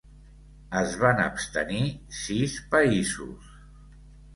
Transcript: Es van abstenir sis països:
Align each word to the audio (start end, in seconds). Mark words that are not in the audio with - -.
Es 0.79 0.95
van 1.03 1.21
abstenir 1.27 1.85
sis 2.23 2.59
països: 2.77 3.57